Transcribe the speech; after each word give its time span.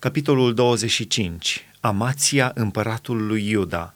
Capitolul 0.00 0.54
25. 0.54 1.64
Amația 1.80 2.52
împăratul 2.54 3.26
lui 3.26 3.48
Iuda. 3.48 3.94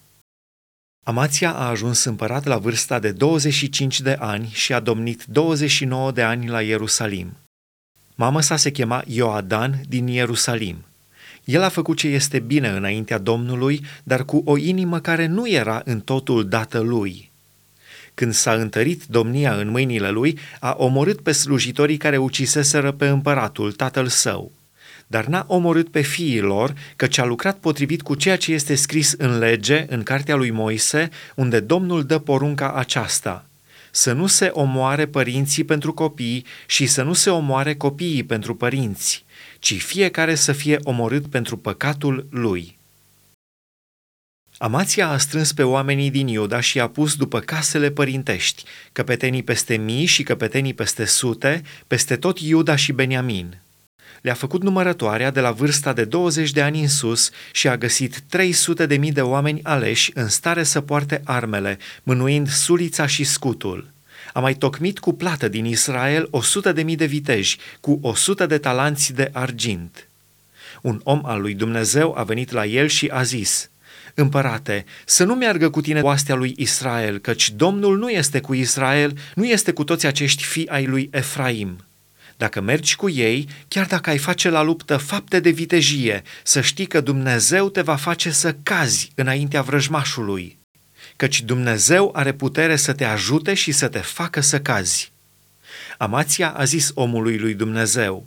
Amația 1.04 1.54
a 1.54 1.68
ajuns 1.68 2.04
împărat 2.04 2.44
la 2.44 2.58
vârsta 2.58 2.98
de 2.98 3.12
25 3.12 4.00
de 4.00 4.16
ani 4.18 4.50
și 4.52 4.72
a 4.72 4.80
domnit 4.80 5.24
29 5.24 6.12
de 6.12 6.22
ani 6.22 6.48
la 6.48 6.62
Ierusalim. 6.62 7.36
Mama 8.14 8.40
sa 8.40 8.56
se 8.56 8.70
chema 8.70 9.02
Ioadan 9.06 9.80
din 9.88 10.06
Ierusalim. 10.06 10.84
El 11.44 11.62
a 11.62 11.68
făcut 11.68 11.96
ce 11.96 12.08
este 12.08 12.38
bine 12.38 12.68
înaintea 12.68 13.18
Domnului, 13.18 13.84
dar 14.02 14.24
cu 14.24 14.42
o 14.44 14.56
inimă 14.56 15.00
care 15.00 15.26
nu 15.26 15.48
era 15.48 15.82
în 15.84 16.00
totul 16.00 16.48
dată 16.48 16.78
lui. 16.78 17.30
Când 18.14 18.32
s-a 18.32 18.54
întărit 18.54 19.04
domnia 19.04 19.54
în 19.54 19.68
mâinile 19.68 20.10
lui, 20.10 20.38
a 20.60 20.74
omorât 20.78 21.20
pe 21.20 21.32
slujitorii 21.32 21.96
care 21.96 22.16
uciseseră 22.16 22.92
pe 22.92 23.08
împăratul, 23.08 23.72
tatăl 23.72 24.06
său– 24.06 24.52
dar 25.12 25.26
n-a 25.26 25.44
omorât 25.48 25.88
pe 25.88 26.00
fiii 26.00 26.40
lor, 26.40 26.74
căci 26.96 27.18
a 27.18 27.24
lucrat 27.24 27.58
potrivit 27.58 28.02
cu 28.02 28.14
ceea 28.14 28.36
ce 28.36 28.52
este 28.52 28.74
scris 28.74 29.12
în 29.18 29.38
lege, 29.38 29.86
în 29.88 30.02
cartea 30.02 30.34
lui 30.34 30.50
Moise, 30.50 31.08
unde 31.34 31.60
Domnul 31.60 32.04
dă 32.04 32.18
porunca 32.18 32.72
aceasta, 32.72 33.46
să 33.90 34.12
nu 34.12 34.26
se 34.26 34.46
omoare 34.52 35.06
părinții 35.06 35.64
pentru 35.64 35.92
copii 35.94 36.44
și 36.66 36.86
să 36.86 37.02
nu 37.02 37.12
se 37.12 37.30
omoare 37.30 37.74
copiii 37.74 38.24
pentru 38.24 38.54
părinți, 38.54 39.24
ci 39.58 39.82
fiecare 39.82 40.34
să 40.34 40.52
fie 40.52 40.78
omorât 40.82 41.26
pentru 41.26 41.56
păcatul 41.56 42.26
lui. 42.30 42.78
Amația 44.58 45.08
a 45.08 45.18
strâns 45.18 45.52
pe 45.52 45.62
oamenii 45.62 46.10
din 46.10 46.26
Iuda 46.26 46.60
și 46.60 46.80
a 46.80 46.88
pus 46.88 47.14
după 47.14 47.40
casele 47.40 47.90
părintești, 47.90 48.64
căpetenii 48.92 49.42
peste 49.42 49.76
mii 49.76 50.06
și 50.06 50.22
căpetenii 50.22 50.74
peste 50.74 51.04
sute, 51.04 51.62
peste 51.86 52.16
tot 52.16 52.38
Iuda 52.38 52.76
și 52.76 52.92
Beniamin 52.92 53.62
le-a 54.20 54.34
făcut 54.34 54.62
numărătoarea 54.62 55.30
de 55.30 55.40
la 55.40 55.50
vârsta 55.50 55.92
de 55.92 56.04
20 56.04 56.50
de 56.50 56.62
ani 56.62 56.80
în 56.80 56.88
sus 56.88 57.30
și 57.52 57.68
a 57.68 57.76
găsit 57.76 58.20
300 58.28 58.86
de 58.86 58.96
mii 58.96 59.12
de 59.12 59.20
oameni 59.20 59.60
aleși 59.62 60.10
în 60.14 60.28
stare 60.28 60.62
să 60.62 60.80
poarte 60.80 61.20
armele, 61.24 61.78
mânuind 62.02 62.48
sulița 62.48 63.06
și 63.06 63.24
scutul. 63.24 63.90
A 64.32 64.40
mai 64.40 64.54
tocmit 64.54 64.98
cu 64.98 65.12
plată 65.12 65.48
din 65.48 65.64
Israel 65.64 66.28
100 66.30 66.72
de 66.72 66.82
mii 66.82 66.96
de 66.96 67.04
viteji, 67.04 67.58
cu 67.80 67.98
100 68.02 68.46
de 68.46 68.58
talanți 68.58 69.14
de 69.14 69.30
argint. 69.32 70.08
Un 70.82 71.00
om 71.02 71.20
al 71.24 71.40
lui 71.40 71.54
Dumnezeu 71.54 72.14
a 72.18 72.22
venit 72.22 72.50
la 72.50 72.66
el 72.66 72.86
și 72.86 73.08
a 73.12 73.22
zis, 73.22 73.70
Împărate, 74.14 74.84
să 75.04 75.24
nu 75.24 75.34
meargă 75.34 75.70
cu 75.70 75.80
tine 75.80 76.00
oastea 76.00 76.34
lui 76.34 76.54
Israel, 76.56 77.18
căci 77.18 77.50
Domnul 77.50 77.98
nu 77.98 78.10
este 78.10 78.40
cu 78.40 78.54
Israel, 78.54 79.18
nu 79.34 79.46
este 79.46 79.72
cu 79.72 79.84
toți 79.84 80.06
acești 80.06 80.44
fii 80.44 80.68
ai 80.68 80.86
lui 80.86 81.08
Efraim. 81.12 81.84
Dacă 82.42 82.60
mergi 82.60 82.96
cu 82.96 83.08
ei, 83.08 83.48
chiar 83.68 83.86
dacă 83.86 84.10
ai 84.10 84.18
face 84.18 84.48
la 84.48 84.62
luptă 84.62 84.96
fapte 84.96 85.40
de 85.40 85.50
vitejie, 85.50 86.22
să 86.42 86.60
știi 86.60 86.86
că 86.86 87.00
Dumnezeu 87.00 87.68
te 87.68 87.80
va 87.80 87.96
face 87.96 88.30
să 88.30 88.56
cazi 88.62 89.12
înaintea 89.14 89.62
vrăjmașului, 89.62 90.58
căci 91.16 91.42
Dumnezeu 91.42 92.10
are 92.14 92.32
putere 92.32 92.76
să 92.76 92.92
te 92.92 93.04
ajute 93.04 93.54
și 93.54 93.72
să 93.72 93.88
te 93.88 93.98
facă 93.98 94.40
să 94.40 94.60
cazi. 94.60 95.12
Amația 95.98 96.50
a 96.50 96.64
zis 96.64 96.90
omului 96.94 97.38
lui 97.38 97.54
Dumnezeu, 97.54 98.26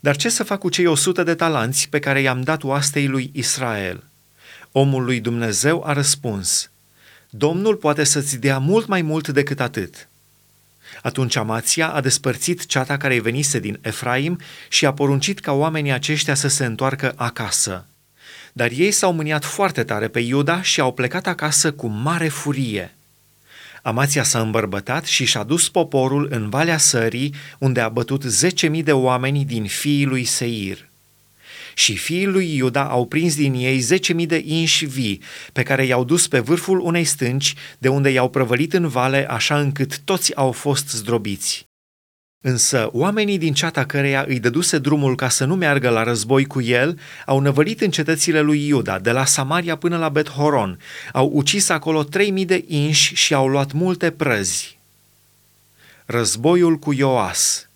dar 0.00 0.16
ce 0.16 0.28
să 0.28 0.44
fac 0.44 0.58
cu 0.58 0.68
cei 0.68 0.86
o 0.86 0.94
sută 0.94 1.22
de 1.22 1.34
talanți 1.34 1.88
pe 1.88 1.98
care 1.98 2.20
i-am 2.20 2.42
dat 2.42 2.62
oastei 2.62 3.06
lui 3.06 3.30
Israel? 3.32 4.04
Omul 4.72 5.04
lui 5.04 5.20
Dumnezeu 5.20 5.84
a 5.86 5.92
răspuns, 5.92 6.70
Domnul 7.30 7.76
poate 7.76 8.04
să-ți 8.04 8.36
dea 8.36 8.58
mult 8.58 8.86
mai 8.86 9.02
mult 9.02 9.28
decât 9.28 9.60
atât. 9.60 10.07
Atunci 11.02 11.36
Amația 11.36 11.88
a 11.88 12.00
despărțit 12.00 12.66
ceata 12.66 12.96
care 12.96 13.14
îi 13.14 13.20
venise 13.20 13.58
din 13.58 13.78
Efraim 13.82 14.38
și 14.68 14.86
a 14.86 14.92
poruncit 14.92 15.40
ca 15.40 15.52
oamenii 15.52 15.92
aceștia 15.92 16.34
să 16.34 16.48
se 16.48 16.64
întoarcă 16.64 17.12
acasă. 17.16 17.86
Dar 18.52 18.70
ei 18.70 18.90
s-au 18.90 19.12
mâniat 19.12 19.44
foarte 19.44 19.84
tare 19.84 20.08
pe 20.08 20.20
Iuda 20.20 20.62
și 20.62 20.80
au 20.80 20.92
plecat 20.92 21.26
acasă 21.26 21.72
cu 21.72 21.86
mare 21.86 22.28
furie. 22.28 22.94
Amația 23.82 24.22
s-a 24.22 24.40
îmbărbătat 24.40 25.04
și 25.04 25.24
și-a 25.24 25.42
dus 25.42 25.68
poporul 25.68 26.28
în 26.30 26.48
Valea 26.48 26.78
Sării, 26.78 27.34
unde 27.58 27.80
a 27.80 27.88
bătut 27.88 28.22
zece 28.22 28.68
mii 28.68 28.82
de 28.82 28.92
oameni 28.92 29.44
din 29.44 29.64
fiii 29.64 30.04
lui 30.04 30.24
Seir 30.24 30.87
și 31.78 31.96
fiii 31.96 32.26
lui 32.26 32.56
Iuda 32.56 32.84
au 32.84 33.06
prins 33.06 33.36
din 33.36 33.54
ei 33.54 33.78
zece 33.78 34.12
mii 34.12 34.26
de 34.26 34.42
inși 34.46 34.86
vii, 34.86 35.22
pe 35.52 35.62
care 35.62 35.84
i-au 35.84 36.04
dus 36.04 36.28
pe 36.28 36.38
vârful 36.38 36.80
unei 36.80 37.04
stânci, 37.04 37.54
de 37.78 37.88
unde 37.88 38.10
i-au 38.10 38.28
prăvălit 38.30 38.72
în 38.72 38.88
vale, 38.88 39.30
așa 39.30 39.60
încât 39.60 39.98
toți 39.98 40.36
au 40.36 40.52
fost 40.52 40.88
zdrobiți. 40.88 41.66
Însă 42.44 42.88
oamenii 42.92 43.38
din 43.38 43.54
ceata 43.54 43.84
căreia 43.84 44.24
îi 44.28 44.40
dăduse 44.40 44.78
drumul 44.78 45.16
ca 45.16 45.28
să 45.28 45.44
nu 45.44 45.54
meargă 45.54 45.88
la 45.88 46.02
război 46.02 46.44
cu 46.44 46.60
el, 46.60 46.98
au 47.26 47.40
năvălit 47.40 47.80
în 47.80 47.90
cetățile 47.90 48.40
lui 48.40 48.66
Iuda, 48.66 48.98
de 48.98 49.10
la 49.10 49.24
Samaria 49.24 49.76
până 49.76 49.98
la 49.98 50.08
Bet-Horon, 50.08 50.78
au 51.12 51.30
ucis 51.32 51.68
acolo 51.68 52.02
trei 52.02 52.30
mii 52.30 52.44
de 52.44 52.64
inși 52.66 53.14
și 53.14 53.34
au 53.34 53.48
luat 53.48 53.72
multe 53.72 54.10
prăzi. 54.10 54.78
Războiul 56.06 56.76
cu 56.76 56.92
Ioas– 56.92 57.62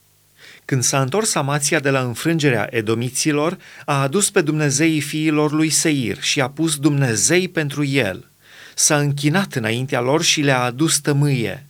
când 0.64 0.82
s-a 0.82 1.00
întors 1.00 1.34
Amația 1.34 1.80
de 1.80 1.90
la 1.90 2.00
înfrângerea 2.00 2.68
edomiților, 2.70 3.58
a 3.84 4.02
adus 4.02 4.30
pe 4.30 4.40
Dumnezeii 4.40 5.00
fiilor 5.00 5.52
lui 5.52 5.70
Seir 5.70 6.22
și 6.22 6.40
a 6.40 6.48
pus 6.48 6.76
Dumnezei 6.76 7.48
pentru 7.48 7.84
el. 7.84 8.30
S-a 8.74 8.98
închinat 8.98 9.54
înaintea 9.54 10.00
lor 10.00 10.22
și 10.22 10.40
le-a 10.40 10.62
adus 10.62 10.98
tămâie. 10.98 11.66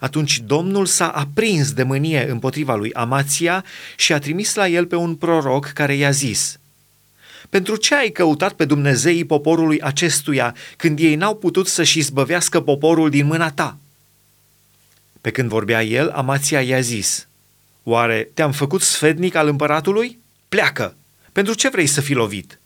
Atunci 0.00 0.40
Domnul 0.40 0.86
s-a 0.86 1.08
aprins 1.08 1.72
de 1.72 1.82
mânie 1.82 2.30
împotriva 2.30 2.74
lui 2.74 2.92
Amația 2.92 3.64
și 3.96 4.12
a 4.12 4.18
trimis 4.18 4.54
la 4.54 4.68
el 4.68 4.86
pe 4.86 4.96
un 4.96 5.14
proroc 5.14 5.66
care 5.66 5.94
i-a 5.94 6.10
zis– 6.10 6.56
pentru 7.52 7.76
ce 7.76 7.94
ai 7.94 8.10
căutat 8.10 8.52
pe 8.52 8.64
Dumnezeii 8.64 9.24
poporului 9.24 9.80
acestuia 9.80 10.54
când 10.76 10.98
ei 10.98 11.14
n-au 11.14 11.36
putut 11.36 11.66
să-și 11.66 11.98
izbăvească 11.98 12.60
poporul 12.60 13.10
din 13.10 13.26
mâna 13.26 13.50
ta? 13.50 13.76
Pe 15.20 15.30
când 15.30 15.48
vorbea 15.48 15.82
el, 15.82 16.10
Amația 16.10 16.62
i-a 16.62 16.80
zis, 16.80 17.28
Oare 17.82 18.30
te-am 18.34 18.52
făcut 18.52 18.82
sfednic 18.82 19.34
al 19.34 19.48
împăratului? 19.48 20.18
Pleacă! 20.48 20.96
Pentru 21.32 21.54
ce 21.54 21.68
vrei 21.68 21.86
să 21.86 22.00
fii 22.00 22.14
lovit? 22.14 22.58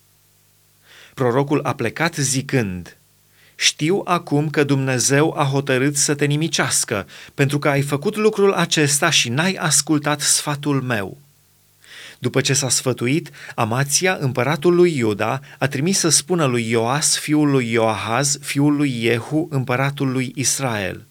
Prorocul 1.15 1.61
a 1.63 1.75
plecat 1.75 2.15
zicând, 2.15 2.97
Știu 3.59 4.03
acum 4.05 4.51
că 4.51 4.65
Dumnezeu 4.65 5.39
a 5.39 5.45
hotărât 5.45 5.97
să 5.97 6.15
te 6.15 6.25
nimicească, 6.25 7.07
pentru 7.35 7.59
că 7.59 7.69
ai 7.69 7.83
făcut 7.83 8.17
lucrul 8.17 8.53
acesta 8.53 9.11
și 9.11 9.29
n-ai 9.29 9.53
ascultat 9.53 10.21
sfatul 10.21 10.83
meu. 10.83 11.19
După 12.19 12.41
ce 12.41 12.53
s-a 12.53 12.69
sfătuit, 12.69 13.31
Amația, 13.55 14.17
împăratul 14.21 14.75
lui 14.75 14.97
Iuda, 14.97 15.41
a 15.59 15.69
trimis 15.69 15.99
să 15.99 16.09
spună 16.09 16.45
lui 16.45 16.71
Ioas, 16.71 17.19
fiul 17.19 17.51
lui 17.51 17.71
Ioahaz, 17.71 18.39
fiul 18.41 18.77
lui 18.77 19.01
Jehu, 19.01 19.49
împăratul 19.51 20.13
lui 20.13 20.33
Israel, 20.35 21.07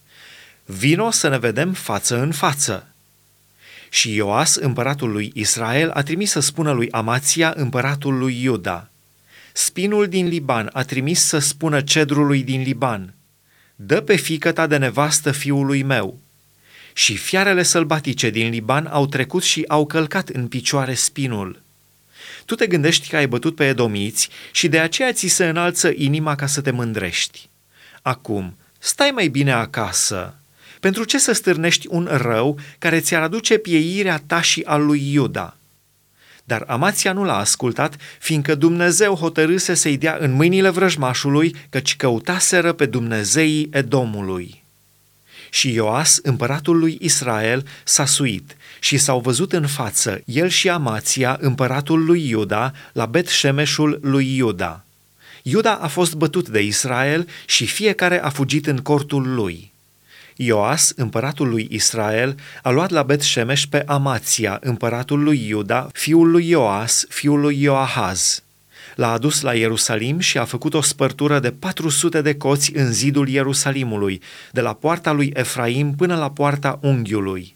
Vino 0.65 1.11
să 1.11 1.27
ne 1.27 1.37
vedem 1.37 1.73
față 1.73 2.19
în 2.19 2.31
față. 2.31 2.94
Și 3.95 4.13
Ioas, 4.13 4.55
împăratul 4.55 5.11
lui 5.11 5.31
Israel, 5.33 5.89
a 5.89 6.03
trimis 6.03 6.31
să 6.31 6.39
spună 6.39 6.71
lui 6.71 6.91
Amația, 6.91 7.53
împăratul 7.55 8.17
lui 8.17 8.41
Iuda, 8.41 8.89
Spinul 9.53 10.07
din 10.07 10.27
Liban 10.27 10.69
a 10.73 10.83
trimis 10.83 11.25
să 11.25 11.39
spună 11.39 11.81
cedrului 11.81 12.43
din 12.43 12.61
Liban, 12.61 13.13
Dă 13.75 14.01
pe 14.01 14.15
fică 14.15 14.51
ta 14.51 14.67
de 14.67 14.77
nevastă 14.77 15.31
fiului 15.31 15.83
meu. 15.83 16.19
Și 16.93 17.17
fiarele 17.17 17.63
sălbatice 17.63 18.29
din 18.29 18.49
Liban 18.49 18.85
au 18.85 19.07
trecut 19.07 19.43
și 19.43 19.63
au 19.67 19.85
călcat 19.85 20.29
în 20.29 20.47
picioare 20.47 20.93
spinul. 20.93 21.61
Tu 22.45 22.55
te 22.55 22.67
gândești 22.67 23.07
că 23.07 23.15
ai 23.15 23.27
bătut 23.27 23.55
pe 23.55 23.67
edomiți 23.67 24.29
și 24.51 24.67
de 24.67 24.79
aceea 24.79 25.13
ți 25.13 25.27
se 25.27 25.45
înalță 25.45 25.91
inima 25.95 26.35
ca 26.35 26.47
să 26.47 26.61
te 26.61 26.71
mândrești. 26.71 27.49
Acum, 28.01 28.57
stai 28.79 29.11
mai 29.11 29.27
bine 29.27 29.51
acasă, 29.51 30.35
pentru 30.85 31.03
ce 31.03 31.19
să 31.19 31.31
stârnești 31.31 31.87
un 31.89 32.09
rău 32.11 32.59
care 32.77 32.99
ți-ar 32.99 33.21
aduce 33.21 33.57
pieirea 33.57 34.23
ta 34.27 34.41
și 34.41 34.63
a 34.65 34.75
lui 34.75 35.11
Iuda? 35.13 35.57
Dar 36.43 36.63
Amația 36.67 37.13
nu 37.13 37.23
l-a 37.23 37.37
ascultat, 37.37 37.95
fiindcă 38.19 38.55
Dumnezeu 38.55 39.15
hotărâse 39.15 39.73
să-i 39.73 39.97
dea 39.97 40.17
în 40.19 40.31
mâinile 40.31 40.69
vrăjmașului, 40.69 41.55
căci 41.69 41.95
căutaseră 41.95 42.73
pe 42.73 42.85
Dumnezeii 42.85 43.69
Edomului. 43.71 44.63
Și 45.49 45.73
Ioas, 45.73 46.19
împăratul 46.23 46.77
lui 46.77 46.97
Israel, 47.01 47.67
s-a 47.83 48.05
suit 48.05 48.57
și 48.79 48.97
s-au 48.97 49.19
văzut 49.19 49.53
în 49.53 49.67
față, 49.67 50.21
el 50.25 50.47
și 50.47 50.69
Amația, 50.69 51.37
împăratul 51.41 52.05
lui 52.05 52.29
Iuda, 52.29 52.71
la 52.93 53.05
Bet 53.05 53.27
Shemeșul 53.27 53.99
lui 54.01 54.35
Iuda. 54.35 54.85
Iuda 55.41 55.73
a 55.73 55.87
fost 55.87 56.15
bătut 56.15 56.49
de 56.49 56.61
Israel 56.61 57.27
și 57.45 57.65
fiecare 57.65 58.21
a 58.21 58.29
fugit 58.29 58.67
în 58.67 58.77
cortul 58.77 59.33
lui. 59.33 59.73
Ioas, 60.35 60.93
împăratul 60.95 61.49
lui 61.49 61.67
Israel, 61.71 62.35
a 62.63 62.69
luat 62.69 62.89
la 62.89 63.03
Bet 63.03 63.21
Shemesh 63.21 63.63
pe 63.69 63.83
Amația, 63.85 64.59
împăratul 64.61 65.23
lui 65.23 65.47
Iuda, 65.47 65.89
fiul 65.93 66.31
lui 66.31 66.49
Ioas, 66.49 67.05
fiul 67.09 67.39
lui 67.39 67.61
Ioahaz. 67.61 68.43
L-a 68.95 69.11
adus 69.11 69.41
la 69.41 69.53
Ierusalim 69.53 70.19
și 70.19 70.37
a 70.37 70.45
făcut 70.45 70.73
o 70.73 70.81
spărtură 70.81 71.39
de 71.39 71.51
400 71.51 72.21
de 72.21 72.35
coți 72.35 72.75
în 72.75 72.91
zidul 72.91 73.27
Ierusalimului, 73.27 74.21
de 74.51 74.61
la 74.61 74.73
poarta 74.73 75.11
lui 75.11 75.31
Efraim 75.33 75.95
până 75.95 76.15
la 76.15 76.31
poarta 76.31 76.79
unghiului. 76.81 77.53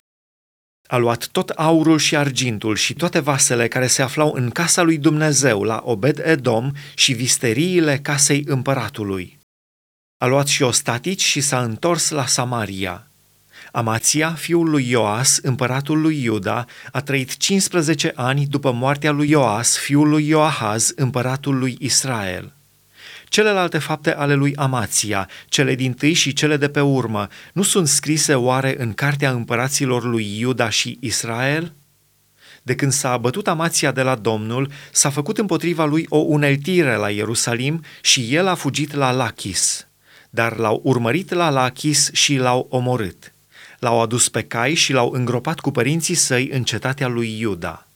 A 0.88 0.98
luat 0.98 1.28
tot 1.28 1.50
aurul 1.50 1.98
și 1.98 2.16
argintul 2.16 2.76
și 2.76 2.94
toate 2.94 3.20
vasele 3.20 3.68
care 3.68 3.88
se 3.88 4.02
aflau 4.02 4.34
în 4.36 4.50
casa 4.50 4.82
lui 4.82 4.98
Dumnezeu 4.98 5.64
la 5.64 5.82
Obed-Edom 5.86 6.72
și 6.96 7.14
visteriile 7.14 7.98
casei 7.98 8.44
împăratului. 8.48 9.39
A 10.22 10.26
luat 10.26 10.48
și 10.48 10.62
ostatici 10.62 11.22
și 11.22 11.42
s-a 11.42 11.64
întors 11.64 12.10
la 12.10 12.26
Samaria. 12.26 13.08
Amația, 13.72 14.34
fiul 14.34 14.70
lui 14.70 14.90
Ioas, 14.90 15.38
împăratul 15.42 16.02
lui 16.02 16.24
Iuda, 16.24 16.66
a 16.92 17.02
trăit 17.02 17.38
15 17.38 18.12
ani 18.16 18.46
după 18.46 18.72
moartea 18.72 19.12
lui 19.12 19.30
Ioas, 19.30 19.78
fiul 19.78 20.10
lui 20.10 20.28
Ioahaz, 20.28 20.92
împăratul 20.96 21.58
lui 21.58 21.78
Israel. 21.80 22.52
Celelalte 23.26 23.78
fapte 23.78 24.14
ale 24.14 24.34
lui 24.34 24.56
Amația, 24.56 25.30
cele 25.48 25.76
din 25.76 25.94
tâi 25.94 26.14
și 26.14 26.34
cele 26.34 26.58
de 26.58 26.70
pe 26.70 26.82
urmă, 26.82 27.28
nu 27.54 27.62
sunt 27.62 27.88
scrise 27.88 28.34
oare 28.36 28.76
în 28.78 28.94
cartea 28.94 29.32
împăraților 29.32 30.04
lui 30.04 30.40
Iuda 30.40 30.70
și 30.70 30.98
Israel? 31.02 31.74
De 32.64 32.76
când 32.76 32.92
s-a 32.92 33.12
abătut 33.12 33.48
Amația 33.48 33.92
de 33.92 34.02
la 34.02 34.16
Domnul, 34.16 34.72
s-a 34.92 35.10
făcut 35.10 35.38
împotriva 35.38 35.86
lui 35.86 36.06
o 36.10 36.18
uneltire 36.18 36.96
la 36.96 37.10
Ierusalim 37.10 37.84
și 38.02 38.36
el 38.36 38.48
a 38.48 38.56
fugit 38.56 38.94
la 38.94 39.12
Lachis. 39.12 39.88
Dar 40.30 40.58
l-au 40.58 40.82
urmărit 40.84 41.34
la 41.34 41.50
Lachis 41.50 42.10
și 42.14 42.36
l-au 42.36 42.68
omorât. 42.70 43.34
L-au 43.80 44.02
adus 44.02 44.30
pe 44.30 44.44
cai 44.44 44.74
și 44.74 44.94
l-au 44.94 45.12
îngropat 45.12 45.60
cu 45.60 45.72
părinții 45.72 46.16
săi 46.16 46.50
în 46.50 46.64
cetatea 46.64 47.08
lui 47.08 47.40
Iuda. 47.40 47.89